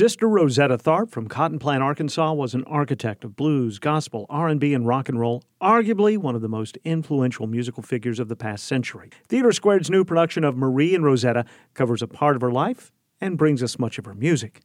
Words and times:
Sister 0.00 0.26
Rosetta 0.26 0.78
Tharpe 0.78 1.10
from 1.10 1.28
Cotton 1.28 1.58
Plant, 1.58 1.82
Arkansas 1.82 2.32
was 2.32 2.54
an 2.54 2.64
architect 2.64 3.22
of 3.22 3.36
blues, 3.36 3.78
gospel, 3.78 4.24
R&B, 4.30 4.72
and 4.72 4.86
rock 4.86 5.10
and 5.10 5.20
roll, 5.20 5.44
arguably 5.60 6.16
one 6.16 6.34
of 6.34 6.40
the 6.40 6.48
most 6.48 6.78
influential 6.86 7.46
musical 7.46 7.82
figures 7.82 8.18
of 8.18 8.28
the 8.28 8.34
past 8.34 8.64
century. 8.64 9.10
TheatreSquared's 9.28 9.90
new 9.90 10.02
production 10.02 10.42
of 10.42 10.56
Marie 10.56 10.94
and 10.94 11.04
Rosetta 11.04 11.44
covers 11.74 12.00
a 12.00 12.06
part 12.06 12.34
of 12.34 12.40
her 12.40 12.50
life 12.50 12.90
and 13.20 13.36
brings 13.36 13.62
us 13.62 13.78
much 13.78 13.98
of 13.98 14.06
her 14.06 14.14
music. 14.14 14.62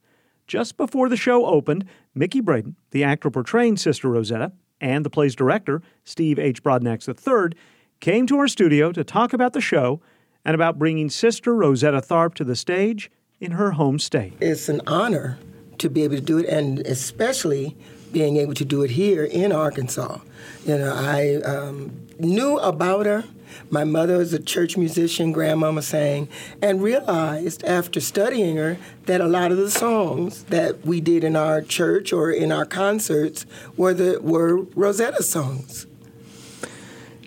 Just 0.47 0.77
before 0.77 1.09
the 1.09 1.17
show 1.17 1.45
opened, 1.45 1.83
Miche 2.15 2.41
Braden, 2.41 2.77
the 2.91 3.03
actor 3.03 3.29
portraying 3.29 3.75
Sister 3.75 4.07
Rosetta, 4.07 4.53
and 4.79 5.03
the 5.03 5.09
play's 5.09 5.35
director, 5.35 5.81
Steve 6.05 6.39
H. 6.39 6.63
Broadnax 6.63 7.09
III, 7.09 7.59
came 7.99 8.25
to 8.27 8.37
our 8.37 8.47
studio 8.47 8.93
to 8.93 9.03
talk 9.03 9.33
about 9.33 9.51
the 9.51 9.59
show 9.59 9.99
and 10.45 10.55
about 10.55 10.79
bringing 10.79 11.09
Sister 11.09 11.53
Rosetta 11.53 11.99
Tharpe 11.99 12.35
to 12.35 12.45
the 12.45 12.55
stage 12.55 13.11
in 13.45 13.51
her 13.51 13.71
home 13.71 13.99
state. 13.99 14.33
It's 14.41 14.67
an 14.67 14.81
honor 14.87 15.37
to 15.77 15.89
be 15.89 16.03
able 16.03 16.15
to 16.15 16.21
do 16.21 16.39
it, 16.39 16.49
and 16.49 16.79
especially 16.79 17.77
being 18.11 18.37
able 18.37 18.55
to 18.55 18.65
do 18.65 18.81
it 18.81 18.91
here 18.91 19.23
in 19.23 19.51
Arkansas. 19.51 20.19
You 20.65 20.77
know, 20.77 20.93
I 20.93 21.35
um, 21.41 21.91
knew 22.17 22.57
about 22.57 23.05
her. 23.05 23.23
My 23.69 23.83
mother 23.83 24.17
was 24.17 24.33
a 24.33 24.39
church 24.39 24.75
musician, 24.77 25.31
grandmama 25.31 25.81
sang, 25.81 26.27
and 26.61 26.81
realized 26.81 27.63
after 27.63 28.01
studying 28.01 28.57
her 28.57 28.77
that 29.05 29.21
a 29.21 29.27
lot 29.27 29.51
of 29.51 29.57
the 29.57 29.71
songs 29.71 30.43
that 30.45 30.85
we 30.85 30.99
did 30.99 31.23
in 31.23 31.35
our 31.35 31.61
church 31.61 32.11
or 32.11 32.31
in 32.31 32.51
our 32.51 32.65
concerts 32.65 33.45
were 33.77 33.93
the 33.93 34.19
were 34.21 34.63
Rosetta 34.75 35.23
songs. 35.23 35.87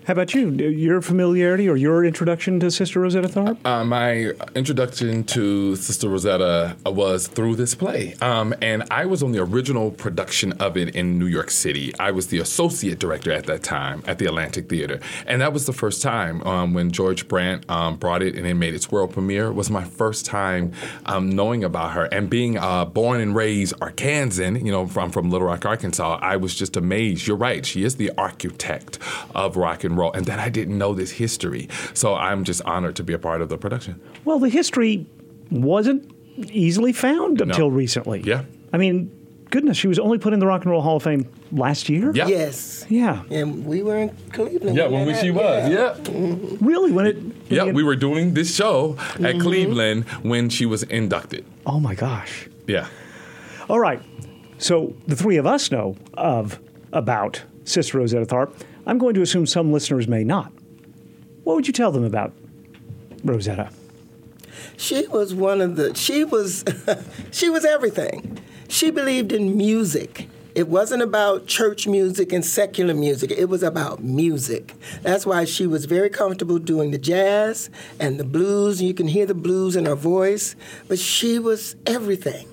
How 0.08 0.12
about 0.12 0.32
you? 0.32 0.48
Your 0.52 1.02
familiarity 1.02 1.68
or 1.68 1.76
your 1.76 2.02
introduction 2.02 2.58
to 2.60 2.70
Sister 2.70 2.98
Rosetta 2.98 3.28
Tharpe? 3.28 3.58
Uh, 3.66 3.84
my 3.84 4.32
introduction 4.56 5.22
to 5.24 5.76
Sister 5.76 6.08
Rosetta 6.08 6.78
was 6.86 7.26
through 7.26 7.56
this 7.56 7.74
play. 7.74 8.14
Um, 8.22 8.54
and 8.62 8.84
I 8.90 9.04
was 9.04 9.22
on 9.22 9.32
the 9.32 9.42
original 9.42 9.90
production 9.90 10.52
of 10.52 10.78
it 10.78 10.96
in 10.96 11.18
New 11.18 11.26
York 11.26 11.50
City. 11.50 11.92
I 12.00 12.12
was 12.12 12.28
the 12.28 12.38
associate 12.38 12.98
director 12.98 13.32
at 13.32 13.44
that 13.44 13.62
time 13.62 14.02
at 14.06 14.18
the 14.18 14.24
Atlantic 14.24 14.70
Theater. 14.70 14.98
And 15.26 15.42
that 15.42 15.52
was 15.52 15.66
the 15.66 15.74
first 15.74 16.00
time 16.00 16.42
um, 16.44 16.72
when 16.72 16.90
George 16.90 17.28
Brant 17.28 17.68
um, 17.70 17.98
brought 17.98 18.22
it 18.22 18.34
and 18.34 18.46
it 18.46 18.54
made 18.54 18.72
its 18.72 18.90
world 18.90 19.12
premiere. 19.12 19.48
It 19.48 19.56
was 19.56 19.68
my 19.68 19.84
first 19.84 20.24
time 20.24 20.72
um, 21.04 21.28
knowing 21.28 21.64
about 21.64 21.92
her. 21.92 22.06
And 22.06 22.30
being 22.30 22.56
uh, 22.56 22.86
born 22.86 23.20
and 23.20 23.36
raised 23.36 23.78
Arkansan, 23.80 24.64
you 24.64 24.72
know, 24.72 24.86
from, 24.86 25.10
from 25.10 25.28
Little 25.28 25.48
Rock, 25.48 25.66
Arkansas, 25.66 26.18
I 26.22 26.36
was 26.36 26.54
just 26.54 26.78
amazed. 26.78 27.26
You're 27.26 27.36
right. 27.36 27.66
She 27.66 27.84
is 27.84 27.96
the 27.96 28.10
architect 28.16 28.98
of 29.34 29.58
rock 29.58 29.84
and 29.84 29.97
roll, 29.98 30.12
and 30.12 30.26
that 30.26 30.38
I 30.38 30.48
didn't 30.48 30.78
know 30.78 30.94
this 30.94 31.10
history. 31.10 31.68
So 31.94 32.14
I'm 32.14 32.44
just 32.44 32.62
honored 32.62 32.96
to 32.96 33.04
be 33.04 33.12
a 33.12 33.18
part 33.18 33.42
of 33.42 33.48
the 33.48 33.58
production. 33.58 34.00
Well, 34.24 34.38
the 34.38 34.48
history 34.48 35.06
wasn't 35.50 36.10
easily 36.52 36.92
found 36.92 37.40
until 37.40 37.70
No. 37.70 37.76
recently. 37.76 38.20
Yeah. 38.22 38.44
I 38.72 38.76
mean, 38.76 39.10
goodness, 39.50 39.76
she 39.76 39.88
was 39.88 39.98
only 39.98 40.18
put 40.18 40.32
in 40.32 40.40
the 40.40 40.46
Rock 40.46 40.62
and 40.62 40.70
Roll 40.70 40.82
Hall 40.82 40.96
of 40.96 41.02
Fame 41.02 41.26
last 41.52 41.88
year? 41.88 42.12
Yeah. 42.14 42.26
Yes. 42.26 42.86
Yeah. 42.88 43.22
And 43.30 43.64
we 43.64 43.82
were 43.82 43.96
in 43.96 44.16
Cleveland. 44.32 44.76
Yeah, 44.76 44.86
when 44.88 45.06
we, 45.06 45.14
she 45.14 45.30
was. 45.30 45.70
Yeah. 45.70 45.94
Mm-hmm. 46.02 46.64
Really? 46.64 46.92
When 46.92 47.06
it. 47.06 47.16
Yeah, 47.48 47.64
when 47.64 47.74
we 47.74 47.82
were 47.82 47.96
doing 47.96 48.34
this 48.34 48.54
show 48.54 48.96
at 48.98 49.20
mm-hmm. 49.20 49.40
Cleveland 49.40 50.04
when 50.22 50.48
she 50.48 50.66
was 50.66 50.82
inducted. 50.84 51.44
Oh 51.66 51.80
my 51.80 51.94
gosh. 51.94 52.48
Yeah. 52.66 52.88
All 53.68 53.80
right. 53.80 54.02
So 54.58 54.94
the 55.06 55.16
three 55.16 55.36
of 55.36 55.46
us 55.46 55.70
know 55.70 55.96
of 56.14 56.60
about 56.92 57.42
Sister 57.64 57.98
Rosetta 57.98 58.26
Tharpe. 58.26 58.54
I'm 58.88 58.96
going 58.96 59.12
to 59.14 59.22
assume 59.22 59.44
some 59.44 59.70
listeners 59.70 60.08
may 60.08 60.24
not. 60.24 60.50
What 61.44 61.56
would 61.56 61.66
you 61.66 61.74
tell 61.74 61.92
them 61.92 62.04
about 62.04 62.32
Rosetta? 63.22 63.70
She 64.78 65.06
was 65.08 65.34
one 65.34 65.60
of 65.60 65.76
the 65.76 65.94
she 65.94 66.24
was 66.24 66.64
she 67.30 67.50
was 67.50 67.66
everything. 67.66 68.38
She 68.68 68.90
believed 68.90 69.30
in 69.30 69.58
music. 69.58 70.28
It 70.54 70.68
wasn't 70.68 71.02
about 71.02 71.46
church 71.46 71.86
music 71.86 72.32
and 72.32 72.42
secular 72.44 72.94
music. 72.94 73.30
It 73.30 73.50
was 73.50 73.62
about 73.62 74.02
music. 74.02 74.74
That's 75.02 75.26
why 75.26 75.44
she 75.44 75.66
was 75.66 75.84
very 75.84 76.08
comfortable 76.08 76.58
doing 76.58 76.90
the 76.90 76.98
jazz 76.98 77.68
and 78.00 78.18
the 78.18 78.24
blues. 78.24 78.80
You 78.80 78.94
can 78.94 79.06
hear 79.06 79.26
the 79.26 79.34
blues 79.34 79.76
in 79.76 79.84
her 79.84 79.94
voice, 79.94 80.56
but 80.88 80.98
she 80.98 81.38
was 81.38 81.76
everything. 81.86 82.48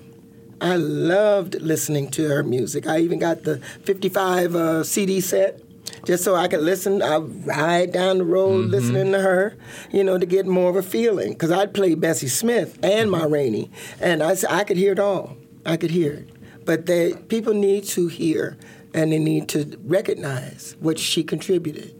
I 0.60 0.76
loved 0.76 1.60
listening 1.60 2.10
to 2.12 2.28
her 2.28 2.42
music. 2.42 2.86
I 2.86 3.00
even 3.00 3.18
got 3.18 3.44
the 3.44 3.58
55 3.58 4.54
uh, 4.54 4.84
CD 4.84 5.20
set 5.20 5.65
just 6.04 6.24
so 6.24 6.34
I 6.34 6.48
could 6.48 6.60
listen. 6.60 7.02
I 7.02 7.16
ride 7.18 7.92
down 7.92 8.18
the 8.18 8.24
road 8.24 8.64
mm-hmm. 8.64 8.70
listening 8.70 9.12
to 9.12 9.20
her, 9.20 9.56
you 9.90 10.04
know, 10.04 10.18
to 10.18 10.26
get 10.26 10.46
more 10.46 10.70
of 10.70 10.76
a 10.76 10.82
feeling. 10.82 11.32
Because 11.32 11.50
I'd 11.50 11.74
play 11.74 11.94
Bessie 11.94 12.28
Smith 12.28 12.78
and 12.82 13.10
Ma 13.10 13.24
Rainey, 13.24 13.70
and 14.00 14.22
I, 14.22 14.36
I 14.48 14.64
could 14.64 14.76
hear 14.76 14.92
it 14.92 14.98
all. 14.98 15.36
I 15.64 15.76
could 15.76 15.90
hear 15.90 16.12
it. 16.12 16.28
But 16.64 16.86
they, 16.86 17.14
people 17.14 17.54
need 17.54 17.84
to 17.84 18.08
hear 18.08 18.56
and 18.92 19.12
they 19.12 19.18
need 19.18 19.48
to 19.50 19.78
recognize 19.84 20.74
what 20.80 20.98
she 20.98 21.22
contributed. 21.22 21.94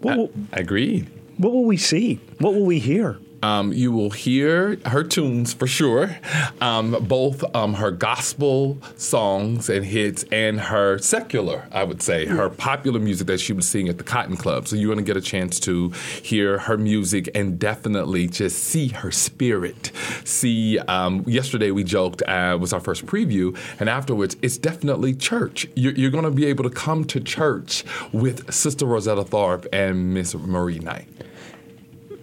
What 0.00 0.18
will, 0.18 0.30
I 0.52 0.60
agree. 0.60 1.06
what 1.36 1.52
will 1.52 1.64
we 1.64 1.76
see? 1.76 2.20
What 2.38 2.54
will 2.54 2.66
we 2.66 2.78
hear? 2.78 3.18
Um, 3.42 3.72
you 3.72 3.90
will 3.90 4.10
hear 4.10 4.78
her 4.86 5.02
tunes 5.02 5.52
for 5.54 5.66
sure, 5.66 6.18
um, 6.60 6.96
both 7.08 7.42
um, 7.54 7.74
her 7.74 7.90
gospel 7.90 8.78
songs 8.96 9.70
and 9.70 9.84
hits 9.84 10.24
and 10.30 10.60
her 10.60 10.98
secular, 10.98 11.66
I 11.72 11.84
would 11.84 12.02
say, 12.02 12.26
her 12.26 12.50
popular 12.50 13.00
music 13.00 13.26
that 13.28 13.40
she 13.40 13.52
would 13.52 13.64
sing 13.64 13.88
at 13.88 13.98
the 13.98 14.04
Cotton 14.04 14.36
Club. 14.36 14.68
So 14.68 14.76
you're 14.76 14.92
going 14.92 15.04
to 15.04 15.08
get 15.08 15.16
a 15.16 15.22
chance 15.22 15.58
to 15.60 15.90
hear 16.22 16.58
her 16.58 16.76
music 16.76 17.30
and 17.34 17.58
definitely 17.58 18.28
just 18.28 18.58
see 18.62 18.88
her 18.88 19.10
spirit. 19.10 19.90
See, 20.24 20.78
um, 20.80 21.24
yesterday 21.26 21.70
we 21.70 21.84
joked 21.84 22.22
uh, 22.22 22.58
was 22.60 22.72
our 22.72 22.80
first 22.80 23.06
preview, 23.06 23.56
and 23.78 23.88
afterwards 23.88 24.36
it's 24.42 24.58
definitely 24.58 25.14
church. 25.14 25.66
You're, 25.74 25.94
you're 25.94 26.10
going 26.10 26.24
to 26.24 26.30
be 26.30 26.46
able 26.46 26.64
to 26.64 26.70
come 26.70 27.04
to 27.06 27.20
church 27.20 27.84
with 28.12 28.52
Sister 28.52 28.84
Rosetta 28.86 29.24
Tharpe 29.24 29.66
and 29.72 30.12
Miss 30.12 30.34
Marie 30.34 30.78
Knight. 30.78 31.08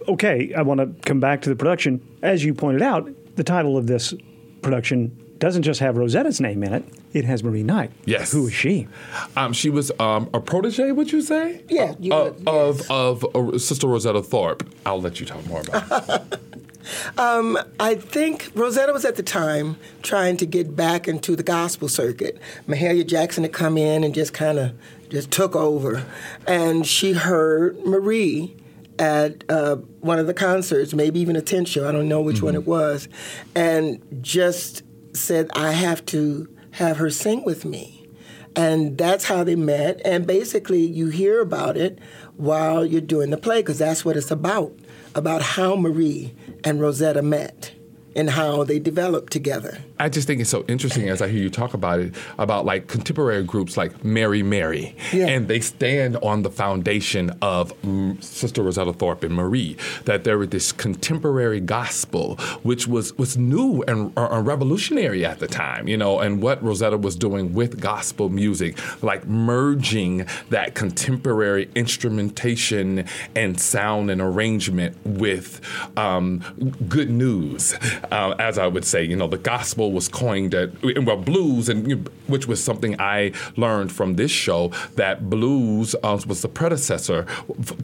Okay, 0.07 0.53
I 0.53 0.61
want 0.61 0.79
to 0.79 0.87
come 1.07 1.19
back 1.19 1.41
to 1.43 1.49
the 1.49 1.55
production. 1.55 2.01
As 2.21 2.43
you 2.43 2.53
pointed 2.53 2.81
out, 2.81 3.09
the 3.35 3.43
title 3.43 3.77
of 3.77 3.87
this 3.87 4.13
production 4.61 5.15
doesn't 5.37 5.63
just 5.63 5.79
have 5.81 5.97
Rosetta's 5.97 6.41
name 6.41 6.63
in 6.63 6.73
it, 6.73 6.83
it 7.13 7.23
has 7.25 7.43
Marie 7.43 7.61
Knight. 7.63 7.91
Yes. 8.05 8.31
Who 8.31 8.47
is 8.47 8.53
she? 8.53 8.87
Um, 9.35 9.53
she 9.53 9.69
was 9.69 9.91
um, 9.99 10.29
a 10.33 10.39
protege, 10.39 10.91
would 10.91 11.11
you 11.11 11.21
say? 11.21 11.61
Yeah, 11.69 11.93
you 11.99 12.11
Uh, 12.13 12.23
would, 12.35 12.47
of 12.47 12.77
yes. 12.79 12.87
of 12.89 13.25
uh, 13.35 13.57
Sister 13.59 13.87
Rosetta 13.87 14.21
Tharpe. 14.21 14.65
I'll 14.85 14.99
let 15.01 15.19
you 15.19 15.25
talk 15.27 15.45
more 15.47 15.61
about. 15.61 16.09
it. 16.09 16.39
I 17.17 17.95
think 17.95 18.51
Rosetta 18.55 18.93
was 18.93 19.05
at 19.05 19.15
the 19.15 19.23
time 19.23 19.77
trying 20.01 20.37
to 20.37 20.45
get 20.45 20.75
back 20.75 21.07
into 21.07 21.35
the 21.35 21.43
gospel 21.43 21.87
circuit. 21.89 22.39
Mahalia 22.67 23.05
Jackson 23.05 23.43
had 23.43 23.53
come 23.53 23.77
in 23.77 24.03
and 24.03 24.13
just 24.15 24.33
kind 24.33 24.57
of 24.57 24.71
just 25.09 25.29
took 25.31 25.55
over, 25.55 26.05
and 26.47 26.85
she 26.87 27.13
heard 27.13 27.77
Marie 27.85 28.55
at 28.99 29.43
uh, 29.49 29.75
one 30.01 30.19
of 30.19 30.27
the 30.27 30.33
concerts, 30.33 30.93
maybe 30.93 31.19
even 31.19 31.35
a 31.35 31.41
tent 31.41 31.67
show. 31.67 31.87
I 31.87 31.91
don't 31.91 32.07
know 32.07 32.21
which 32.21 32.41
one 32.41 32.55
it 32.55 32.65
was, 32.65 33.07
and 33.55 34.01
just 34.21 34.83
said, 35.13 35.49
"I 35.53 35.71
have 35.71 36.05
to 36.07 36.47
have 36.71 36.97
her 36.97 37.09
sing 37.09 37.43
with 37.45 37.65
me." 37.65 38.07
And 38.55 38.97
that's 38.97 39.25
how 39.25 39.43
they 39.43 39.55
met. 39.55 40.01
And 40.03 40.25
basically, 40.25 40.81
you 40.81 41.09
hear 41.09 41.41
about 41.41 41.77
it 41.77 41.99
while 42.37 42.83
you're 42.85 43.01
doing 43.01 43.29
the 43.29 43.37
play, 43.37 43.61
because 43.61 43.77
that's 43.77 44.03
what 44.03 44.17
it's 44.17 44.31
about 44.31 44.73
about 45.15 45.41
how 45.41 45.75
Marie 45.75 46.35
and 46.63 46.79
Rosetta 46.79 47.21
met 47.21 47.73
and 48.17 48.31
how 48.31 48.63
they 48.65 48.79
developed 48.79 49.31
together. 49.31 49.77
I 49.99 50.09
just 50.09 50.27
think 50.27 50.41
it's 50.41 50.49
so 50.49 50.65
interesting 50.67 51.07
as 51.07 51.21
I 51.21 51.27
hear 51.29 51.41
you 51.41 51.49
talk 51.49 51.73
about 51.73 51.99
it 51.99 52.13
about 52.37 52.65
like 52.65 52.87
contemporary 52.87 53.43
groups 53.43 53.77
like 53.77 54.03
Mary 54.03 54.43
Mary, 54.43 54.95
Yeah. 55.13 55.27
and 55.27 55.47
they 55.47 55.59
stand 55.61 56.17
on 56.17 56.41
the 56.41 56.49
foundation 56.49 57.31
of 57.41 57.71
Sister 58.19 58.63
Rosetta 58.63 58.91
Tharpe 58.93 59.23
and 59.23 59.33
Marie. 59.35 59.77
That 60.05 60.23
there 60.25 60.37
was 60.37 60.49
this 60.49 60.71
contemporary 60.71 61.59
gospel, 61.61 62.35
which 62.63 62.87
was 62.87 63.17
was 63.17 63.37
new 63.37 63.83
and 63.87 64.11
uh, 64.17 64.41
revolutionary 64.43 65.23
at 65.23 65.39
the 65.39 65.47
time, 65.47 65.87
you 65.87 65.95
know, 65.97 66.19
and 66.19 66.41
what 66.41 66.61
Rosetta 66.63 66.97
was 66.97 67.15
doing 67.15 67.53
with 67.53 67.79
gospel 67.79 68.29
music, 68.29 68.77
like 69.03 69.25
merging 69.27 70.25
that 70.49 70.73
contemporary 70.75 71.69
instrumentation 71.75 73.05
and 73.35 73.59
sound 73.59 74.09
and 74.09 74.21
arrangement 74.21 74.95
with 75.05 75.61
um, 75.97 76.41
good 76.87 77.09
news, 77.09 77.75
uh, 78.11 78.35
as 78.39 78.57
I 78.57 78.67
would 78.67 78.85
say. 78.85 79.03
You 79.03 79.15
know, 79.15 79.27
the 79.27 79.37
gospel 79.37 79.91
was 79.91 80.07
coined 80.07 80.53
at 80.53 80.71
well 81.03 81.17
blues, 81.17 81.69
and 81.69 82.09
which 82.27 82.47
was 82.47 82.63
something 82.63 82.99
I 82.99 83.31
learned 83.55 83.91
from 83.91 84.15
this 84.15 84.31
show 84.31 84.71
that 84.95 85.29
blues 85.29 85.95
uh, 86.03 86.19
was 86.27 86.41
the 86.41 86.49
predecessor 86.49 87.25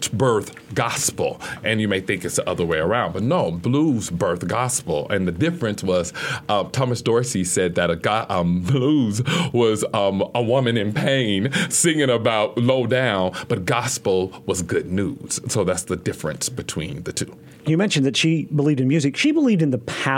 to 0.01 0.15
birth 0.15 0.53
gospel, 0.73 1.39
and 1.63 1.79
you 1.81 1.87
may 1.87 1.99
think 1.99 2.25
it's 2.25 2.35
the 2.35 2.49
other 2.49 2.65
way 2.65 2.77
around, 2.77 3.13
but 3.13 3.23
no, 3.23 3.51
blues 3.51 4.09
birth 4.09 4.47
gospel, 4.47 5.09
and 5.09 5.27
the 5.27 5.31
difference 5.31 5.83
was 5.83 6.13
uh, 6.49 6.63
Thomas 6.65 7.01
Dorsey 7.01 7.43
said 7.43 7.75
that 7.75 7.89
a 7.89 7.95
go- 7.95 8.25
um, 8.29 8.61
blues 8.73 9.21
was 9.53 9.83
um, 9.93 10.23
a 10.35 10.41
woman 10.41 10.77
in 10.77 10.93
pain 10.93 11.51
singing 11.69 12.09
about 12.09 12.57
low 12.57 12.85
down, 12.87 13.33
but 13.47 13.65
gospel 13.65 14.33
was 14.45 14.61
good 14.61 14.91
news. 14.91 15.39
So 15.47 15.63
that's 15.63 15.83
the 15.83 15.95
difference 15.95 16.49
between 16.49 17.03
the 17.03 17.13
two. 17.13 17.35
You 17.65 17.77
mentioned 17.77 18.05
that 18.05 18.17
she 18.17 18.43
believed 18.45 18.81
in 18.81 18.89
music. 18.89 19.15
She 19.15 19.31
believed 19.31 19.61
in 19.61 19.71
the 19.71 19.77
power 19.77 20.12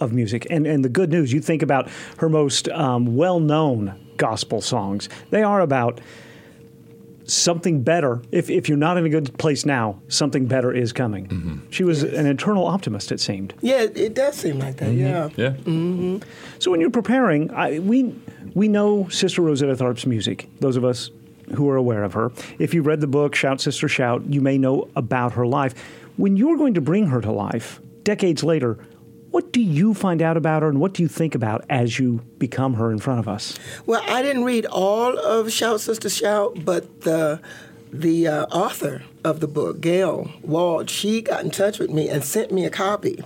of 0.00 0.12
music. 0.12 0.46
And, 0.50 0.66
and 0.66 0.84
the 0.84 0.88
good 0.88 1.10
news, 1.10 1.32
you 1.32 1.40
think 1.40 1.62
about 1.62 1.88
her 2.18 2.28
most 2.28 2.68
um, 2.68 3.16
well 3.16 3.40
known 3.40 3.98
gospel 4.16 4.60
songs, 4.60 5.08
they 5.30 5.42
are 5.42 5.60
about 5.60 6.00
something 7.24 7.82
better. 7.82 8.22
If, 8.30 8.48
if 8.48 8.68
you're 8.68 8.78
not 8.78 8.96
in 8.96 9.04
a 9.04 9.08
good 9.08 9.36
place 9.38 9.66
now, 9.66 10.00
something 10.08 10.46
better 10.46 10.72
is 10.72 10.92
coming. 10.92 11.26
Mm-hmm. 11.26 11.70
She 11.70 11.82
was 11.82 12.02
an 12.02 12.26
eternal 12.26 12.66
optimist, 12.66 13.10
it 13.10 13.20
seemed. 13.20 13.52
Yeah, 13.60 13.82
it 13.82 14.14
does 14.14 14.36
seem 14.36 14.58
like 14.58 14.76
that, 14.76 14.90
mm-hmm. 14.90 15.00
yeah. 15.00 15.28
Yeah. 15.36 15.50
Mm-hmm. 15.50 16.18
So 16.58 16.70
when 16.70 16.80
you're 16.80 16.90
preparing, 16.90 17.50
I, 17.50 17.80
we, 17.80 18.14
we 18.54 18.68
know 18.68 19.08
Sister 19.08 19.42
Rosetta 19.42 19.74
Tharpe's 19.74 20.06
music, 20.06 20.48
those 20.60 20.76
of 20.76 20.84
us 20.84 21.10
who 21.54 21.68
are 21.68 21.76
aware 21.76 22.04
of 22.04 22.12
her. 22.14 22.32
If 22.58 22.74
you 22.74 22.82
read 22.82 23.00
the 23.00 23.06
book, 23.06 23.34
Shout 23.34 23.60
Sister 23.60 23.88
Shout, 23.88 24.22
you 24.26 24.40
may 24.40 24.58
know 24.58 24.88
about 24.96 25.32
her 25.32 25.46
life. 25.46 25.74
When 26.16 26.36
you're 26.36 26.56
going 26.56 26.74
to 26.74 26.80
bring 26.80 27.06
her 27.06 27.20
to 27.20 27.32
life, 27.32 27.80
decades 28.02 28.42
later, 28.42 28.78
what 29.36 29.52
do 29.52 29.60
you 29.60 29.92
find 29.92 30.22
out 30.22 30.38
about 30.38 30.62
her 30.62 30.68
and 30.70 30.80
what 30.80 30.94
do 30.94 31.02
you 31.02 31.08
think 31.08 31.34
about 31.34 31.62
as 31.68 31.98
you 31.98 32.22
become 32.38 32.72
her 32.72 32.90
in 32.90 32.98
front 32.98 33.20
of 33.20 33.28
us? 33.28 33.58
Well, 33.84 34.02
I 34.08 34.22
didn't 34.22 34.44
read 34.44 34.64
all 34.64 35.18
of 35.18 35.52
Shout 35.52 35.82
Sister 35.82 36.08
Shout, 36.08 36.64
but 36.64 37.02
the 37.02 37.42
the 37.92 38.28
uh, 38.28 38.46
author 38.46 39.02
of 39.24 39.40
the 39.40 39.46
book, 39.46 39.82
Gayle 39.82 40.30
Wald, 40.40 40.88
she 40.88 41.20
got 41.20 41.44
in 41.44 41.50
touch 41.50 41.78
with 41.78 41.90
me 41.90 42.08
and 42.08 42.24
sent 42.24 42.50
me 42.50 42.64
a 42.64 42.70
copy. 42.70 43.22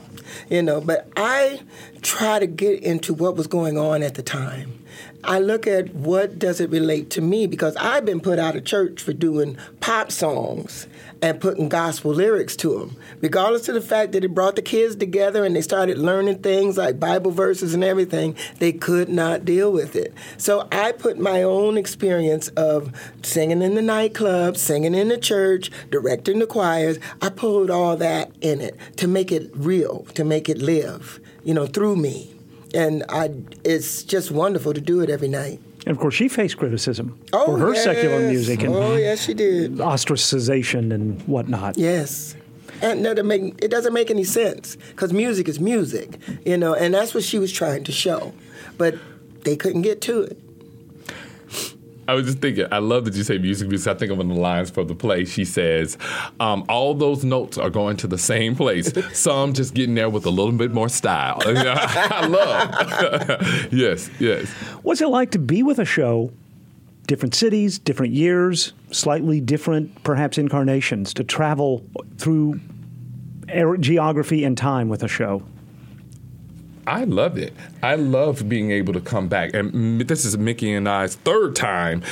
You 0.49 0.63
know, 0.63 0.81
but 0.81 1.09
I 1.17 1.61
try 2.03 2.41
to 2.41 2.47
get 2.49 2.83
into 2.83 3.15
what 3.15 3.37
was 3.37 3.47
going 3.47 3.79
on 3.79 4.03
at 4.03 4.17
the 4.17 4.23
time. 4.25 4.83
I 5.23 5.39
look 5.39 5.67
at 5.67 5.95
what 5.95 6.39
does 6.39 6.61
it 6.61 6.71
relate 6.71 7.11
to 7.11 7.21
me 7.21 7.47
because 7.47 7.77
I've 7.77 8.07
been 8.07 8.21
put 8.21 8.39
out 8.39 8.57
of 8.57 8.65
church 8.65 9.03
for 9.03 9.13
doing 9.13 9.59
pop 9.81 10.11
songs 10.11 10.87
and 11.21 11.41
putting 11.41 11.69
gospel 11.69 12.13
lyrics 12.13 12.57
to 12.57 12.79
them, 12.79 12.97
regardless 13.21 13.69
of 13.69 13.75
the 13.75 13.83
fact 13.83 14.13
that 14.13 14.25
it 14.25 14.35
brought 14.35 14.57
the 14.57 14.63
kids 14.63 14.97
together 14.97 15.45
and 15.45 15.55
they 15.55 15.61
started 15.61 15.99
learning 15.99 16.39
things 16.39 16.79
like 16.79 16.99
Bible 16.99 17.31
verses 17.31 17.75
and 17.75 17.85
everything. 17.85 18.35
They 18.59 18.73
could 18.73 19.11
not 19.11 19.45
deal 19.45 19.71
with 19.71 19.95
it. 19.95 20.15
So 20.39 20.67
I 20.73 20.93
put 20.93 21.19
my 21.19 21.43
own 21.43 21.77
experience 21.77 22.49
of 22.49 22.91
singing 23.23 23.61
in 23.61 23.75
the 23.75 23.83
nightclub, 23.83 24.57
singing 24.57 24.95
in 24.95 25.09
the 25.09 25.19
church, 25.19 25.71
directing 25.91 26.39
the 26.39 26.47
choirs. 26.47 26.99
I 27.21 27.29
pulled 27.29 27.71
all 27.71 27.97
that 27.99 28.33
in 28.41 28.63
it 28.63 28.77
to 28.97 29.07
make 29.07 29.31
it 29.31 29.51
real, 29.55 30.07
to 30.15 30.25
make 30.25 30.49
it 30.49 30.59
live, 30.59 31.21
you 31.45 31.53
know, 31.53 31.67
through 31.67 31.97
me 31.97 32.35
and 32.75 33.05
I, 33.09 33.31
it's 33.65 34.03
just 34.03 34.31
wonderful 34.31 34.75
to 34.75 34.81
do 34.81 35.01
it 35.01 35.11
every 35.11 35.29
night. 35.29 35.61
And 35.87 35.97
of 35.97 35.99
course, 35.99 36.15
she 36.15 36.29
faced 36.29 36.59
criticism 36.59 37.19
oh, 37.33 37.47
for 37.47 37.59
her 37.59 37.75
yes. 37.75 37.85
secular 37.85 38.21
music 38.21 38.63
and 38.63 38.75
oh 38.75 38.97
yes, 38.97 39.25
she 39.25 39.35
did 39.35 39.77
ostracization 39.77 40.93
and 40.93 41.21
whatnot. 41.23 41.79
Yes, 41.79 42.37
and 42.83 43.05
that 43.05 43.25
make, 43.25 43.63
it 43.63 43.71
doesn't 43.71 43.93
make 43.93 44.11
any 44.11 44.25
sense 44.25 44.77
because 44.77 45.13
music 45.13 45.49
is 45.49 45.61
music, 45.61 46.19
you 46.45 46.57
know, 46.57 46.75
and 46.75 46.95
that's 46.95 47.15
what 47.15 47.25
she 47.25 47.39
was 47.39 47.53
trying 47.53 47.85
to 47.85 47.93
show, 47.93 48.33
but 48.79 48.95
they 49.45 49.57
couldn't 49.57 49.83
get 49.83 50.01
to 50.03 50.23
it. 50.23 50.39
I 52.11 52.15
was 52.15 52.27
just 52.27 52.39
thinking, 52.39 52.67
I 52.73 52.79
love 52.79 53.05
that 53.05 53.15
you 53.15 53.23
say 53.23 53.39
music 53.39 53.69
because 53.69 53.87
I 53.87 53.95
think 53.95 54.11
of 54.11 54.19
one 54.19 54.29
of 54.29 54.35
the 54.35 54.43
lines 54.43 54.69
from 54.69 54.89
the 54.89 54.97
play. 54.97 55.25
She 55.25 55.45
says, 55.45 55.97
um, 56.41 56.65
all 56.69 56.93
those 56.93 57.23
notes 57.23 57.57
are 57.57 57.71
going 57.71 57.97
to 57.99 58.09
the 58.09 58.19
same 58.19 58.57
place. 58.57 58.93
Some 59.17 59.53
just 59.53 59.75
getting 59.75 59.95
there 59.95 60.11
with 60.11 60.27
a 60.27 60.31
little 60.31 60.51
bit 60.51 60.73
more 60.73 60.89
style. 60.89 61.41
I 61.47 62.27
love. 62.27 63.69
yes, 63.73 64.11
yes. 64.19 64.51
What's 64.83 65.01
it 65.01 65.07
like 65.07 65.31
to 65.31 65.39
be 65.39 65.63
with 65.63 65.79
a 65.79 65.85
show, 65.85 66.33
different 67.07 67.37
cities, 67.37 67.79
different 67.79 68.13
years, 68.13 68.73
slightly 68.91 69.41
different, 69.41 70.03
perhaps, 70.03 70.37
incarnations, 70.37 71.15
to 71.15 71.23
travel 71.23 71.85
through 72.19 72.59
geography 73.79 74.43
and 74.43 74.59
time 74.59 74.89
with 74.89 75.05
a 75.05 75.09
show? 75.09 75.45
I 76.87 77.05
love 77.05 77.37
it. 77.37 77.53
I 77.83 77.95
love 77.95 78.49
being 78.49 78.71
able 78.71 78.93
to 78.95 79.01
come 79.01 79.29
back. 79.29 79.55
And 79.55 80.01
this 80.01 80.25
is 80.25 80.37
Miche 80.37 80.77
and 80.77 80.89
I's 80.89 81.17
third 81.17 81.55
time 81.55 82.03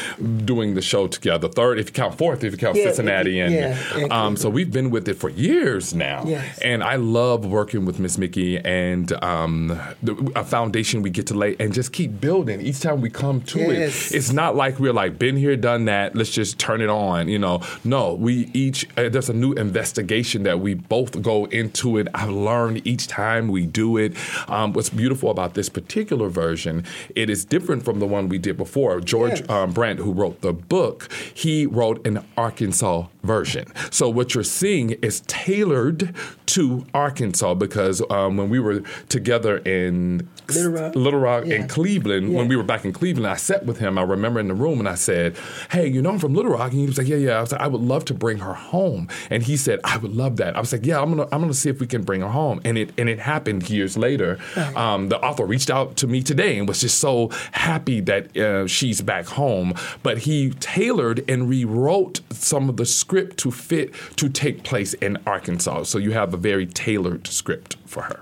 doing 0.45 0.75
the 0.75 0.83
show 0.83 1.07
together. 1.07 1.49
Third, 1.49 1.79
if 1.79 1.89
you 1.89 1.93
count 1.93 2.19
fourth, 2.19 2.45
if 2.45 2.53
you 2.53 2.59
count 2.59 2.77
yeah, 2.77 2.85
Cincinnati. 2.85 3.41
And 3.41 3.55
yeah, 3.55 4.07
um, 4.11 4.37
so 4.37 4.51
we've 4.51 4.71
been 4.71 4.91
with 4.91 5.09
it 5.09 5.15
for 5.15 5.31
years 5.31 5.95
now. 5.95 6.25
Yes. 6.27 6.59
And 6.59 6.85
I 6.85 6.97
love 6.97 7.47
working 7.47 7.85
with 7.85 7.99
Miss 7.99 8.19
Miche 8.19 8.61
and 8.65 9.13
um, 9.23 9.69
the, 10.03 10.33
a 10.37 10.45
foundation 10.45 11.03
we 11.03 11.11
get 11.11 11.27
to 11.29 11.35
lay 11.35 11.57
and 11.59 11.73
just 11.73 11.93
keep 11.93 12.21
building. 12.21 12.61
Each 12.61 12.81
time 12.81 13.01
we 13.01 13.11
come 13.11 13.41
to 13.43 13.59
yes. 13.59 14.13
it, 14.13 14.17
it's 14.17 14.33
not 14.33 14.55
like 14.55 14.79
we're 14.79 14.93
like, 14.93 15.19
been 15.19 15.37
here, 15.37 15.57
done 15.57 15.87
that, 15.87 16.15
let's 16.15 16.31
just 16.31 16.59
turn 16.59 16.81
it 16.81 16.91
on. 16.91 17.29
You 17.29 17.39
know, 17.39 17.63
no, 17.85 18.15
we 18.15 18.51
each, 18.53 18.87
uh, 18.97 19.09
there's 19.09 19.31
a 19.31 19.35
new 19.35 19.53
investigation 19.55 20.43
that 20.43 20.61
we 20.61 20.75
both 20.75 21.23
go 21.23 21.47
into 21.47 21.97
it. 21.97 22.09
I've 22.15 22.31
learned 22.31 22.87
each 22.87 23.07
time 23.07 23.49
we 23.49 23.67
do 23.67 23.97
it. 23.97 24.15
Um, 24.49 24.58
what's 24.67 24.91
beautiful 24.91 25.31
about 25.31 25.55
this 25.55 25.69
particular 25.69 26.29
version, 26.29 26.85
it 27.15 27.31
is 27.31 27.45
different 27.45 27.85
from 27.85 27.99
the 27.99 28.07
one 28.07 28.29
we 28.29 28.39
did 28.39 28.57
before. 28.57 29.01
George 29.01 29.41
yes. 29.41 29.49
um, 29.49 29.73
Brant, 29.73 29.99
who 30.01 30.13
wrote 30.13 30.41
the 30.41 30.53
book, 30.53 31.13
he 31.35 31.67
wrote 31.67 32.07
an 32.07 32.25
Arkansas 32.37 33.07
version. 33.23 33.67
So 33.91 34.09
what 34.09 34.35
you're 34.35 34.45
seeing 34.45 34.91
is 35.03 35.21
tailored 35.27 36.15
to 36.47 36.87
Arkansas 36.95 37.55
because 37.55 38.03
um, 38.11 38.37
when 38.37 38.49
we 38.49 38.59
were 38.59 38.81
together 39.09 39.59
in 39.59 40.29
Little 40.49 40.73
Rock, 40.73 40.95
Little 40.97 41.21
Rock 41.21 41.45
yeah. 41.47 41.57
and 41.57 41.69
Cleveland, 41.69 42.33
yeah. 42.33 42.39
when 42.39 42.49
we 42.49 42.57
were 42.57 42.63
back 42.63 42.85
in 42.85 42.93
Cleveland, 42.93 43.27
I 43.27 43.37
sat 43.37 43.67
with 43.67 43.79
him. 43.79 43.99
I 43.99 44.03
remember 44.03 44.41
in 44.41 44.49
the 44.49 44.55
room 44.55 44.79
and 44.79 44.89
I 44.89 44.95
said, 44.95 45.37
"Hey, 45.71 45.87
you 45.87 46.01
know 46.01 46.11
I'm 46.11 46.19
from 46.19 46.35
Little 46.35 46.53
Rock," 46.53 46.71
and 46.71 46.81
he 46.81 46.87
was 46.87 46.97
like, 46.97 47.07
"Yeah, 47.07 47.17
yeah." 47.17 47.39
I 47.39 47.41
was 47.43 47.53
like, 47.53 47.61
"I 47.61 47.67
would 47.67 47.83
love 47.83 48.07
to 48.07 48.15
bring 48.15 48.39
her 48.39 48.55
home," 48.55 49.09
and 49.29 49.43
he 49.43 49.57
said, 49.59 49.81
"I 49.85 49.99
would 49.99 50.15
love 50.17 50.37
that." 50.37 50.57
I 50.57 50.61
was 50.61 50.73
like, 50.73 50.87
"Yeah, 50.87 51.03
I'm 51.03 51.11
gonna 51.11 51.29
I'm 51.31 51.41
gonna 51.43 51.53
see 51.53 51.69
if 51.69 51.81
we 51.81 51.87
can 51.87 52.03
bring 52.03 52.23
her 52.23 52.29
home," 52.29 52.61
and 52.65 52.79
it 52.79 52.93
and 52.97 53.11
it 53.11 53.19
happened 53.19 53.69
years 53.69 53.99
later. 53.99 54.39
Right. 54.57 54.77
Um, 54.77 55.09
the 55.09 55.21
author 55.21 55.45
reached 55.45 55.71
out 55.71 55.97
to 55.99 56.07
me 56.07 56.23
today 56.23 56.59
and 56.59 56.69
was 56.69 56.81
just 56.81 56.99
so 56.99 57.31
happy 57.53 58.01
that 58.01 58.37
uh, 58.37 58.67
she's 58.67 59.01
back 59.01 59.27
home. 59.27 59.75
But 60.03 60.19
he 60.19 60.51
tailored 60.51 61.29
and 61.29 61.49
rewrote 61.49 62.21
some 62.31 62.69
of 62.69 62.77
the 62.77 62.87
script 62.87 63.39
to 63.39 63.51
fit 63.51 63.95
to 64.17 64.29
take 64.29 64.63
place 64.63 64.95
in 64.95 65.19
Arkansas. 65.27 65.85
So 65.85 65.99
you 65.99 66.13
have 66.13 66.35
a 66.35 66.37
very 66.37 66.67
tailored 66.67 67.27
script 67.27 67.77
for 67.87 68.03
her 68.03 68.21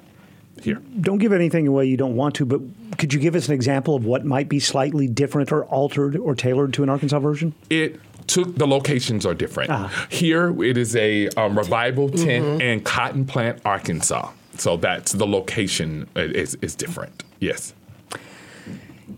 here. 0.62 0.82
Don't 1.00 1.19
give 1.19 1.32
anything 1.32 1.67
away 1.67 1.87
you 1.87 1.96
don't 1.96 2.17
want 2.17 2.34
to, 2.37 2.44
but 2.44 2.61
could 2.99 3.14
you 3.14 3.20
give 3.20 3.34
us 3.34 3.49
an 3.49 3.55
example 3.55 3.94
of 3.94 4.05
what 4.05 4.25
might 4.25 4.49
be 4.49 4.58
slightly 4.58 5.08
different 5.08 5.52
or 5.52 5.64
altered 5.67 6.17
or 6.17 6.34
tailored 6.34 6.75
to 6.75 6.82
an 6.82 6.88
Arkansas 6.88 7.19
version? 7.19 7.55
It 7.70 8.00
took 8.26 8.56
the 8.56 8.67
locations 8.67 9.25
are 9.25 9.34
different. 9.34 9.70
Ah. 9.70 10.06
Here 10.11 10.62
it 10.62 10.76
is 10.76 10.96
a 10.96 11.29
um, 11.31 11.56
revival 11.56 12.08
tent 12.08 12.44
mm-hmm. 12.44 12.61
in 12.61 12.81
Cotton 12.82 13.25
Plant, 13.25 13.61
Arkansas. 13.64 14.31
So 14.58 14.76
that's 14.76 15.12
the 15.12 15.26
location 15.26 16.08
is, 16.17 16.56
is 16.56 16.75
different. 16.75 17.25
Yes. 17.41 17.75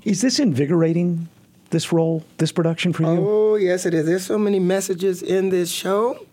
Is 0.05 0.21
this 0.21 0.39
invigorating? 0.39 1.29
This 1.71 1.93
role, 1.93 2.25
this 2.39 2.51
production 2.51 2.95
for 2.95 3.03
you? 3.03 3.29
Oh 3.29 3.57
yes, 3.57 3.85
it 3.85 3.93
is. 3.93 4.07
There's 4.07 4.25
so 4.25 4.39
many 4.39 4.59
messages 4.59 5.23
in 5.23 5.51
this 5.51 5.71
show 5.71 6.27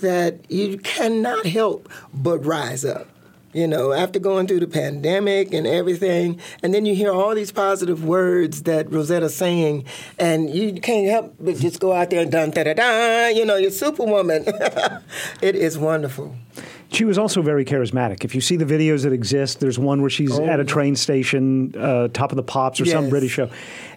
that 0.00 0.50
you 0.50 0.76
cannot 0.78 1.46
help 1.46 1.88
but 2.12 2.44
rise 2.44 2.84
up. 2.84 3.06
You 3.52 3.66
know, 3.66 3.92
after 3.92 4.18
going 4.18 4.46
through 4.46 4.60
the 4.60 4.66
pandemic 4.66 5.52
and 5.52 5.66
everything, 5.66 6.40
and 6.62 6.72
then 6.72 6.86
you 6.86 6.94
hear 6.94 7.12
all 7.12 7.34
these 7.34 7.52
positive 7.52 8.02
words 8.02 8.62
that 8.62 8.90
Rosetta's 8.90 9.36
saying, 9.36 9.84
and 10.18 10.48
you 10.48 10.80
can't 10.80 11.08
help 11.08 11.34
but 11.38 11.56
just 11.56 11.78
go 11.78 11.92
out 11.92 12.08
there 12.08 12.22
and 12.22 12.32
dun 12.32 12.50
da 12.50 12.64
da 12.64 12.72
da. 12.72 13.28
You 13.28 13.44
know, 13.44 13.56
you're 13.56 13.70
superwoman. 13.70 14.44
it 15.42 15.54
is 15.54 15.78
wonderful. 15.78 16.34
She 16.92 17.04
was 17.04 17.16
also 17.16 17.40
very 17.40 17.64
charismatic. 17.64 18.22
If 18.22 18.34
you 18.34 18.42
see 18.42 18.56
the 18.56 18.66
videos 18.66 19.04
that 19.04 19.12
exist, 19.14 19.60
there's 19.60 19.78
one 19.78 20.02
where 20.02 20.10
she's 20.10 20.38
oh. 20.38 20.44
at 20.44 20.60
a 20.60 20.64
train 20.64 20.94
station, 20.94 21.74
uh, 21.76 22.08
Top 22.08 22.32
of 22.32 22.36
the 22.36 22.42
Pops 22.42 22.80
or 22.80 22.84
yes. 22.84 22.92
some 22.92 23.08
British 23.08 23.32
show, 23.32 23.50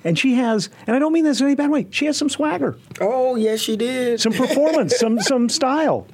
and 0.06 0.18
she 0.18 0.36
has, 0.36 0.70
and 0.88 0.96
I 0.96 1.00
don't 1.00 1.12
mean 1.12 1.26
this 1.26 1.42
in 1.42 1.48
any 1.48 1.56
bad 1.56 1.70
way. 1.70 1.88
She 1.90 2.06
has 2.06 2.18
some 2.18 2.30
swagger. 2.30 2.78
Oh 3.02 3.36
yes, 3.36 3.60
she 3.60 3.76
did. 3.76 4.22
Some 4.22 4.32
performance, 4.32 4.98
some 4.98 5.20
some 5.22 5.50
style. 5.50 6.08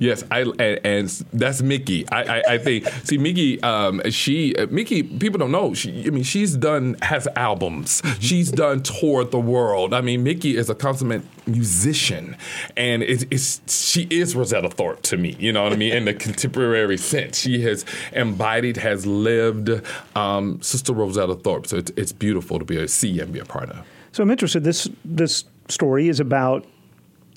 Yes, 0.00 0.24
I 0.30 0.40
and, 0.40 0.80
and 0.82 1.08
that's 1.30 1.60
Miche. 1.60 2.06
I, 2.10 2.22
I, 2.22 2.42
I, 2.54 2.58
think. 2.58 2.88
See, 3.04 3.18
Miche, 3.18 3.62
um, 3.62 4.00
she 4.10 4.56
uh, 4.56 4.66
Miche. 4.66 5.20
People 5.20 5.38
don't 5.38 5.52
know. 5.52 5.74
She, 5.74 6.06
I 6.06 6.10
mean, 6.10 6.24
she's 6.24 6.56
done 6.56 6.96
has 7.02 7.28
albums. 7.36 8.02
She's 8.18 8.50
done 8.50 8.82
toured 8.82 9.30
the 9.30 9.38
world. 9.38 9.92
I 9.92 10.00
mean, 10.00 10.24
Miche 10.24 10.46
is 10.46 10.70
a 10.70 10.74
consummate 10.74 11.22
musician, 11.46 12.34
and 12.78 13.02
it's, 13.02 13.26
it's 13.30 13.90
she 13.90 14.06
is 14.10 14.34
Rosetta 14.34 14.70
Tharpe 14.70 15.02
to 15.02 15.18
me. 15.18 15.36
You 15.38 15.52
know 15.52 15.62
what 15.64 15.74
I 15.74 15.76
mean? 15.76 15.92
In 15.92 16.06
the 16.06 16.14
contemporary 16.26 16.96
sense, 16.96 17.38
she 17.38 17.60
has 17.60 17.84
embodied, 18.12 18.78
has 18.78 19.06
lived 19.06 19.82
um, 20.16 20.62
Sister 20.62 20.94
Rosetta 20.94 21.34
Tharpe. 21.34 21.66
So 21.66 21.76
it's, 21.76 21.92
it's 21.96 22.12
beautiful 22.12 22.58
to 22.58 22.64
be 22.64 22.78
a 22.78 22.88
see 22.88 23.20
and 23.20 23.34
be 23.34 23.38
a 23.38 23.44
part 23.44 23.68
of. 23.68 23.86
So 24.12 24.22
I'm 24.22 24.30
interested. 24.30 24.64
This 24.64 24.88
this 25.04 25.44
story 25.68 26.08
is 26.08 26.20
about 26.20 26.64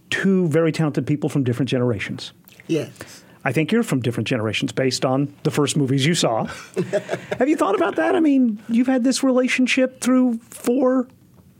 two 0.09 0.47
very 0.47 0.71
talented 0.71 1.07
people 1.07 1.27
from 1.27 1.43
different 1.43 1.67
generations. 1.67 2.31
Yes. 2.67 3.23
I 3.45 3.51
think 3.51 3.71
you're 3.71 3.83
from 3.83 3.99
different 4.01 4.27
generations 4.27 4.71
based 4.71 5.03
on 5.03 5.33
the 5.43 5.51
first 5.51 5.75
movies 5.75 6.05
you 6.05 6.15
saw. 6.15 6.45
Have 7.37 7.49
you 7.49 7.57
thought 7.57 7.75
about 7.75 7.97
that? 7.97 8.15
I 8.15 8.21
mean, 8.21 8.61
you've 8.69 8.87
had 8.87 9.03
this 9.03 9.21
relationship 9.21 9.99
through 9.99 10.37
four 10.49 11.07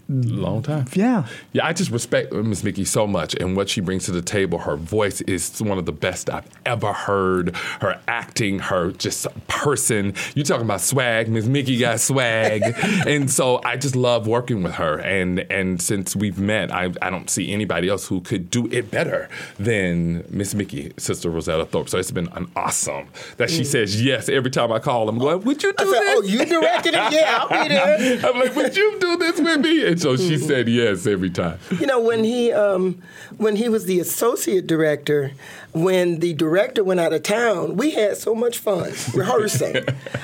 long 0.10 0.62
time. 0.62 0.86
Yeah. 0.94 1.26
Yeah, 1.54 1.66
I 1.66 1.74
just 1.74 1.92
respect 1.92 2.34
Miss 2.34 2.64
Miche 2.64 2.86
so 2.86 3.08
much 3.08 3.36
and 3.36 3.56
what 3.56 3.70
she 3.70 3.82
brings 3.82 4.06
to 4.06 4.12
the 4.12 4.22
table. 4.22 4.60
Her 4.60 4.76
voice 4.76 5.22
is 5.22 5.62
one 5.62 5.78
of 5.78 5.86
the 5.86 5.92
best 5.92 6.30
I've 6.30 6.48
ever 6.66 6.92
heard. 6.92 7.56
Her 7.80 8.00
acting, 8.08 8.60
her 8.60 8.92
just 8.92 9.28
person. 9.48 10.14
You're 10.36 10.46
talking 10.46 10.66
about 10.66 10.82
swag? 10.82 11.30
Miss 11.30 11.46
Miche 11.46 11.78
got 11.78 12.00
swag, 12.00 12.64
and 13.08 13.30
so 13.32 13.62
I 13.64 13.78
just 13.78 13.96
love 13.96 14.28
working 14.28 14.64
with 14.64 14.74
her. 14.76 15.00
And 15.00 15.40
and 15.52 15.82
since 15.82 16.16
we've 16.16 16.40
met, 16.40 16.72
I 16.72 16.92
I 17.02 17.10
don't 17.10 17.30
see 17.30 17.52
anybody 17.52 17.88
else 17.88 18.08
who 18.08 18.22
could 18.22 18.50
do 18.50 18.68
it 18.72 18.92
better 18.92 19.30
than 19.58 20.26
Miss 20.30 20.54
Miche, 20.54 20.94
Sister 20.98 21.30
Rosetta 21.30 21.66
Tharpe. 21.66 21.90
So 21.90 21.98
it's 21.98 22.12
been 22.12 22.30
an 22.34 22.52
awesome 22.56 23.08
that 23.38 23.50
she 23.50 23.62
mm. 23.62 23.66
says 23.66 24.02
yes 24.02 24.28
every 24.28 24.52
time 24.52 24.72
I 24.72 24.80
call. 24.80 25.08
I'm 25.08 25.18
going, 25.18 25.42
would 25.42 25.64
you 25.64 25.74
do 25.74 25.84
I 25.84 25.92
said, 25.92 26.02
this? 26.02 26.18
"Oh, 26.18 26.22
you 26.24 26.46
directed 26.46 26.94
it? 26.94 27.14
Yeah, 27.14 27.38
I'll 27.40 27.64
be 27.64 27.70
there." 27.70 28.26
I'm 28.26 28.40
like, 28.40 28.56
would 28.56 28.76
you 28.76 28.98
do 29.00 29.18
this 29.18 29.40
with 29.40 29.60
me? 29.60 29.93
And 29.94 30.02
so 30.02 30.16
she 30.18 30.38
said 30.38 30.68
yes 30.68 31.06
every 31.08 31.30
time. 31.30 31.60
You 31.80 31.86
know, 31.86 32.02
when 32.02 32.24
he 32.24 32.52
um, 32.52 33.02
when 33.38 33.56
he 33.56 33.70
was 33.70 33.86
the 33.86 34.00
associate 34.00 34.66
director, 34.68 35.32
when 35.72 36.20
the 36.20 36.34
director 36.34 36.84
went 36.84 37.00
out 37.00 37.14
of 37.14 37.24
town, 37.24 37.78
we 37.78 37.92
had 37.92 38.18
so 38.18 38.34
much 38.36 38.58
fun 38.58 38.92
rehearsing. 39.14 39.78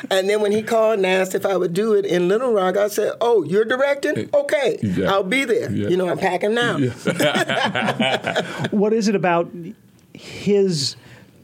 and 0.09 0.29
then 0.29 0.41
when 0.41 0.51
he 0.51 0.61
called 0.63 0.97
and 0.97 1.05
asked 1.05 1.35
if 1.35 1.45
I 1.45 1.55
would 1.55 1.73
do 1.73 1.93
it 1.93 2.05
in 2.05 2.27
Little 2.27 2.51
Rock, 2.53 2.77
I 2.77 2.87
said, 2.87 3.13
"Oh, 3.21 3.43
you're 3.43 3.65
directing? 3.65 4.29
Okay, 4.33 4.79
Yeah. 4.81 5.11
I'll 5.11 5.23
be 5.23 5.45
there. 5.45 5.71
Yeah. 5.71 5.89
You 5.89 5.97
know, 5.97 6.09
I'm 6.09 6.17
packing 6.17 6.53
now." 6.53 6.77
What 8.71 8.93
is 8.93 9.07
it 9.07 9.15
about 9.15 9.49
his 10.13 10.95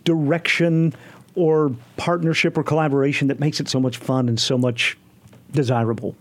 direction 0.04 0.94
or 1.36 1.76
partnership 1.98 2.58
or 2.58 2.64
collaboration 2.64 3.28
that 3.28 3.40
makes 3.40 3.60
it 3.60 3.68
so 3.70 3.80
much 3.80 3.98
fun 3.98 4.28
and 4.30 4.40
so 4.40 4.58
much 4.58 4.98
desirable? 5.52 6.16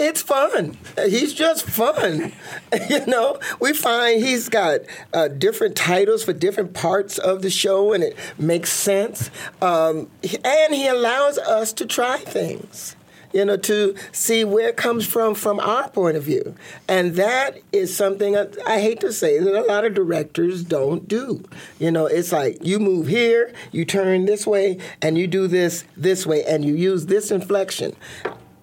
It's 0.00 0.22
fun. 0.22 0.78
He's 0.96 1.34
just 1.34 1.64
fun. 1.64 2.32
you 2.88 3.04
know, 3.06 3.40
we 3.58 3.72
find 3.72 4.22
he's 4.22 4.48
got 4.48 4.82
uh, 5.12 5.26
different 5.26 5.74
titles 5.74 6.22
for 6.22 6.32
different 6.32 6.72
parts 6.72 7.18
of 7.18 7.42
the 7.42 7.50
show, 7.50 7.92
and 7.92 8.04
it 8.04 8.16
makes 8.38 8.72
sense. 8.72 9.28
Um, 9.60 10.08
and 10.44 10.72
he 10.72 10.86
allows 10.86 11.36
us 11.38 11.72
to 11.74 11.86
try 11.86 12.18
things. 12.18 12.94
You 13.32 13.44
know, 13.44 13.58
to 13.58 13.94
see 14.10 14.42
where 14.42 14.70
it 14.70 14.78
comes 14.78 15.06
from 15.06 15.34
from 15.34 15.60
our 15.60 15.90
point 15.90 16.16
of 16.16 16.22
view, 16.22 16.54
and 16.88 17.14
that 17.16 17.58
is 17.72 17.94
something 17.94 18.34
I, 18.34 18.46
I 18.66 18.80
hate 18.80 19.00
to 19.00 19.12
say 19.12 19.38
that 19.38 19.54
a 19.54 19.66
lot 19.66 19.84
of 19.84 19.92
directors 19.92 20.64
don't 20.64 21.06
do. 21.06 21.44
You 21.78 21.90
know, 21.90 22.06
it's 22.06 22.32
like 22.32 22.56
you 22.64 22.78
move 22.78 23.06
here, 23.06 23.52
you 23.70 23.84
turn 23.84 24.24
this 24.24 24.46
way, 24.46 24.78
and 25.02 25.18
you 25.18 25.26
do 25.26 25.46
this 25.46 25.84
this 25.94 26.24
way, 26.24 26.42
and 26.44 26.64
you 26.64 26.74
use 26.74 27.04
this 27.04 27.30
inflection. 27.30 27.94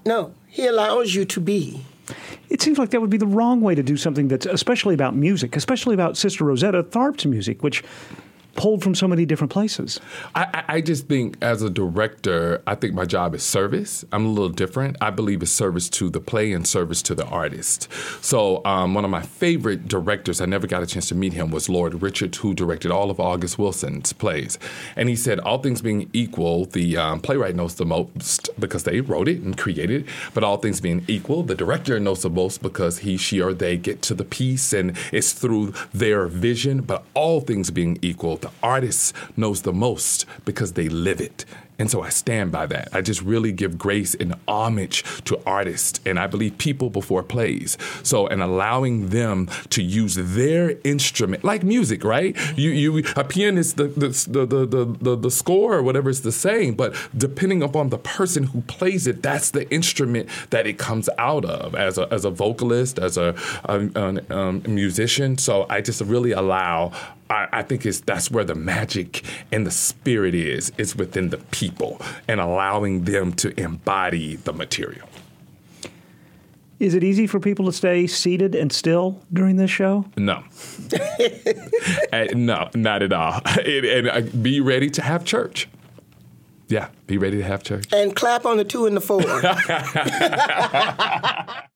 No, 0.06 0.34
he 0.48 0.68
allows 0.68 1.16
you 1.16 1.26
to 1.26 1.40
be. 1.40 1.84
It 2.50 2.62
seems 2.62 2.78
like 2.78 2.92
that 2.92 3.02
would 3.02 3.10
be 3.10 3.18
the 3.18 3.26
wrong 3.26 3.62
way 3.62 3.74
to 3.74 3.82
do 3.82 3.98
something 3.98 4.28
that's 4.28 4.46
especially 4.46 4.94
about 4.94 5.16
music, 5.16 5.56
especially 5.56 5.96
about 5.96 6.16
Sister 6.16 6.46
Rosetta 6.46 6.84
Tharpe's 6.84 7.26
music, 7.26 7.64
which 7.64 7.84
pulled 8.56 8.82
from 8.82 8.96
so 8.96 9.08
many 9.08 9.26
different 9.26 9.52
places. 9.52 10.00
I, 10.34 10.64
I 10.68 10.82
just 10.82 11.08
think 11.08 11.38
as 11.42 11.62
a 11.62 11.70
director, 11.70 12.62
I 12.66 12.76
think 12.76 12.94
my 12.94 13.06
job 13.06 13.36
is 13.36 13.44
service. 13.44 14.04
I'm 14.12 14.26
a 14.26 14.30
little 14.30 14.50
different. 14.50 14.98
I 15.02 15.10
believe 15.10 15.42
it's 15.42 15.52
service 15.52 15.90
to 15.92 16.10
the 16.10 16.20
play 16.20 16.52
and 16.54 16.66
service 16.66 17.02
to 17.04 17.16
the 17.16 17.26
artist. 17.26 17.88
So 18.22 18.64
um, 18.66 18.94
one 18.94 19.04
of 19.04 19.12
my 19.12 19.22
favorite 19.22 19.88
directors, 19.88 20.42
I 20.42 20.46
never 20.46 20.68
got 20.68 20.82
a 20.84 20.86
chance 20.86 21.08
to 21.10 21.16
meet 21.16 21.34
him, 21.34 21.52
was 21.52 21.70
Lloyd 21.70 22.02
Richard, 22.02 22.36
who 22.36 22.54
directed 22.54 22.92
all 22.92 23.12
of 23.12 23.20
August 23.20 23.60
Wilson's 23.60 24.14
plays. 24.14 24.58
And 24.96 25.10
he 25.10 25.16
said, 25.16 25.40
all 25.40 25.60
things 25.60 25.82
being 25.82 26.10
equal, 26.14 26.66
the 26.66 26.98
um, 26.98 27.20
playwright 27.20 27.56
knows 27.56 27.76
the 27.76 27.86
most 27.86 28.50
because 28.60 28.84
they 28.84 29.02
wrote 29.02 29.28
it 29.28 29.42
and 29.42 29.58
created 29.58 30.04
it. 30.04 30.06
But 30.34 30.44
all 30.44 30.58
things 30.58 30.80
being 30.80 31.04
equal, 31.08 31.44
the 31.44 31.56
director 31.56 32.00
knows 32.00 32.22
the 32.22 32.30
most 32.30 32.62
because 32.62 33.00
he, 33.00 33.18
she, 33.18 33.42
or 33.42 33.54
they 33.54 33.78
get 33.78 34.02
to 34.04 34.14
the 34.14 34.26
piece 34.26 34.74
and 34.74 34.98
it's 35.12 35.34
through 35.34 35.74
their 35.94 36.28
vision. 36.28 36.82
But 36.82 37.04
all 37.14 37.42
things 37.42 37.70
being 37.72 38.00
equal, 38.02 38.38
the 38.46 38.52
artist 38.62 39.16
knows 39.36 39.64
the 39.64 39.74
most 39.74 40.26
because 40.46 40.74
they 40.74 40.88
live 40.88 41.20
it. 41.20 41.46
And 41.78 41.92
so 41.92 42.02
I 42.02 42.10
stand 42.10 42.52
by 42.52 42.66
that. 42.68 42.90
I 42.94 43.02
just 43.02 43.22
really 43.22 43.52
give 43.52 43.78
grace 43.78 44.16
and 44.16 44.36
homage 44.48 45.04
to 45.26 45.40
artists 45.46 46.00
and 46.06 46.20
I 46.20 46.28
believe 46.28 46.58
people 46.58 46.90
before 46.90 47.24
plays. 47.24 47.78
So 48.04 48.28
and 48.28 48.42
allowing 48.42 49.10
them 49.10 49.50
to 49.70 49.84
use 49.84 50.16
their 50.16 50.78
instrument, 50.84 51.44
like 51.44 51.64
music, 51.64 52.04
right? 52.04 52.36
You 52.58 52.70
you 52.72 53.04
a 53.16 53.24
pianist 53.24 53.78
the 53.78 53.88
the 53.88 54.08
the 54.08 54.66
the, 54.66 54.86
the, 55.02 55.16
the, 55.16 55.32
score 55.32 55.76
or 55.76 55.84
whatever 55.84 56.10
is 56.10 56.22
the 56.22 56.32
same, 56.32 56.76
but 56.76 56.96
depending 57.18 57.62
upon 57.62 57.90
the 57.90 57.98
person 57.98 58.44
who 58.44 58.62
plays 58.62 59.06
it, 59.08 59.22
that's 59.22 59.52
the 59.52 59.70
instrument 59.74 60.30
that 60.52 60.66
it 60.66 60.78
comes 60.78 61.10
out 61.18 61.46
of 61.46 61.76
as 61.76 61.98
a 61.98 62.08
as 62.12 62.24
a 62.24 62.30
vocalist, 62.30 63.00
as 63.00 63.18
a, 63.18 63.36
a, 63.66 63.90
a, 63.96 64.36
um, 64.36 64.64
musician. 64.68 65.38
So 65.38 65.66
I 65.70 65.82
just 65.82 66.02
really 66.02 66.32
allow 66.32 66.94
I, 67.30 67.48
I 67.52 67.62
think 67.64 67.86
it's 67.86 68.02
that's 68.02 68.30
where 68.30 68.44
the 68.44 68.56
magic 68.56 69.24
and 69.52 69.66
the 69.66 69.72
spirit 69.72 70.36
is. 70.36 70.72
It's 70.78 70.96
within 70.96 71.30
the 71.30 71.38
people 71.38 72.00
and 72.28 72.40
allowing 72.40 73.06
them 73.06 73.34
to 73.34 73.60
embody 73.60 74.36
the 74.36 74.54
material. 74.54 75.08
Is 76.78 76.94
it 76.94 77.06
easy 77.06 77.26
for 77.26 77.40
people 77.40 77.66
to 77.68 77.72
stay 77.72 78.06
seated 78.06 78.54
and 78.54 78.70
still 78.72 79.22
during 79.32 79.56
this 79.56 79.72
show? 79.72 80.06
No, 80.18 80.44
Uh, 82.12 82.26
no, 82.34 82.70
not 82.76 83.02
at 83.02 83.14
all. 83.14 83.42
and 83.66 83.86
and, 83.86 84.10
uh, 84.10 84.22
be 84.42 84.60
ready 84.60 84.90
to 84.90 85.02
have 85.02 85.24
church. 85.26 85.68
Yeah, 86.68 86.90
be 87.08 87.18
ready 87.18 87.38
to 87.38 87.44
have 87.44 87.64
church. 87.64 87.86
And 87.94 88.16
clap 88.16 88.46
on 88.46 88.58
the 88.58 88.64
two 88.64 88.86
and 88.88 88.98
the 88.98 89.02
four. 89.02 89.22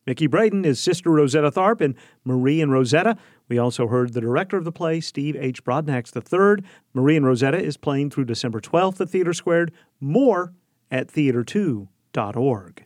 Miche 0.07 0.29
Braden 0.29 0.65
is 0.65 0.79
Sister 0.79 1.11
Rosetta 1.11 1.51
Tharpe 1.51 1.81
and 1.81 1.95
Marie 2.25 2.61
and 2.61 2.71
Rosetta. 2.71 3.17
We 3.49 3.57
also 3.57 3.87
heard 3.87 4.13
the 4.13 4.21
director 4.21 4.55
of 4.57 4.63
the 4.63 4.71
play, 4.71 5.01
Steve 5.01 5.35
H. 5.35 5.65
Broadnax 5.65 6.15
III. 6.15 6.63
Marie 6.93 7.17
and 7.17 7.25
Rosetta 7.25 7.61
is 7.61 7.77
playing 7.77 8.11
through 8.11 8.25
December 8.25 8.61
12th 8.61 9.01
at 9.01 9.09
TheatreSquared. 9.09 9.71
More 9.99 10.53
at 10.91 11.07
theatre2.org. 11.07 12.83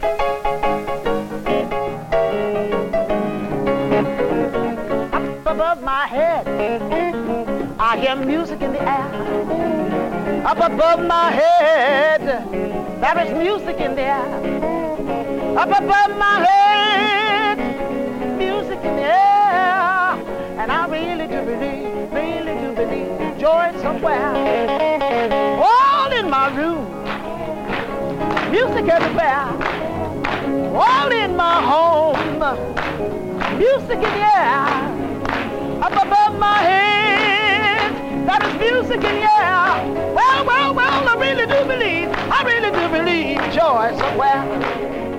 Up 5.44 5.46
above 5.46 5.84
my 5.84 6.08
head. 6.08 6.48
I 7.78 7.98
hear 7.98 8.16
music 8.16 8.62
in 8.62 8.72
the 8.72 8.82
air. 8.82 10.46
Up 10.46 10.58
above 10.58 11.06
my 11.06 11.32
head, 11.32 12.22
there 13.02 13.26
is 13.26 13.34
music 13.34 13.82
in 13.82 13.96
the 13.96 14.02
air. 14.02 15.58
Up 15.58 15.68
above 15.68 16.18
my 16.18 16.46
head, 16.46 16.53
joy 23.44 23.74
somewhere. 23.82 25.60
All 25.62 26.12
in 26.14 26.30
my 26.30 26.48
room, 26.56 26.86
music 28.50 28.88
everywhere. 28.88 29.48
All 30.74 31.12
in 31.12 31.36
my 31.36 31.58
home, 31.72 32.40
music 33.58 33.98
in 33.98 34.12
the 34.18 34.24
air 34.38 34.64
up 35.84 35.92
above 35.92 36.40
my 36.40 36.58
head. 36.70 37.92
That 38.28 38.42
is 38.48 38.54
music 38.62 39.04
in 39.10 39.16
the 39.20 39.28
air. 39.42 40.14
Well, 40.16 40.46
well, 40.46 40.74
well, 40.74 41.10
I 41.10 41.16
really 41.20 41.46
do 41.46 41.66
believe, 41.66 42.08
I 42.38 42.44
really 42.46 42.72
do 42.72 42.88
believe 42.98 43.40
joy 43.52 43.92
somewhere. 44.00 45.13